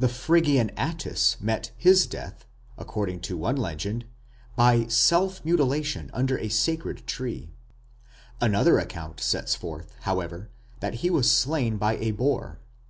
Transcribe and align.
The 0.00 0.08
Phrygian 0.10 0.68
Attis 0.76 1.38
met 1.40 1.70
his 1.74 2.06
death, 2.06 2.44
according 2.76 3.20
to 3.20 3.38
one 3.38 3.56
legend, 3.56 4.04
by 4.54 4.86
self 4.88 5.42
mutilation 5.46 6.10
under 6.12 6.36
a 6.38 6.50
sacred 6.50 7.06
tree. 7.06 7.50
Another 8.42 8.78
account 8.78 9.18
sets 9.20 9.54
forth, 9.54 9.94
however, 10.02 10.50
that 10.80 10.96
he 10.96 11.08
was 11.08 11.32
slain 11.32 11.78
by 11.78 11.96
a 11.96 12.10
boar. 12.10 12.60